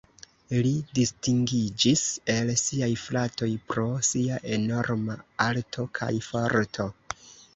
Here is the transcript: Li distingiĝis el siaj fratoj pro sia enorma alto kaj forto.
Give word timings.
Li 0.65 0.69
distingiĝis 0.99 2.05
el 2.35 2.49
siaj 2.61 2.89
fratoj 3.03 3.49
pro 3.73 3.85
sia 4.09 4.39
enorma 4.57 5.19
alto 5.51 5.85
kaj 5.99 6.11
forto. 6.29 6.91